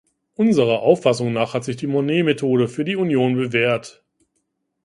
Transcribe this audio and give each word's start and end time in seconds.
Unserer 0.33 0.79
Auffassung 0.79 1.31
nach 1.31 1.53
hat 1.53 1.63
sich 1.63 1.75
die 1.77 1.85
Monnet-Methode 1.85 2.67
für 2.67 2.83
die 2.83 2.95
Union 2.95 3.35
bewährt. 3.35 4.03